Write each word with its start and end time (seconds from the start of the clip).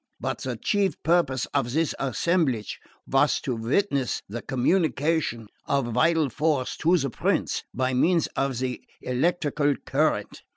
But 0.19 0.39
the 0.39 0.57
chief 0.57 0.95
purpose 1.03 1.45
of 1.53 1.73
this 1.73 1.93
assemblage 1.99 2.79
was 3.05 3.39
to 3.41 3.55
witness 3.55 4.23
the 4.27 4.41
communication 4.41 5.47
of 5.67 5.93
vital 5.93 6.31
force 6.31 6.75
to 6.77 6.97
the 6.97 7.11
prince, 7.11 7.61
by 7.71 7.93
means 7.93 8.25
of 8.35 8.57
the 8.57 8.81
electrical 9.03 9.75
current. 9.85 10.41